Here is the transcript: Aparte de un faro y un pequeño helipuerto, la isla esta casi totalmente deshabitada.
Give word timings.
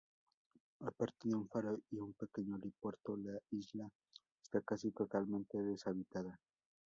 Aparte 0.79 1.27
de 1.29 1.35
un 1.35 1.47
faro 1.47 1.77
y 1.91 1.99
un 1.99 2.11
pequeño 2.13 2.55
helipuerto, 2.55 3.15
la 3.17 3.37
isla 3.51 3.87
esta 4.43 4.59
casi 4.61 4.89
totalmente 4.89 5.61
deshabitada. 5.61 6.39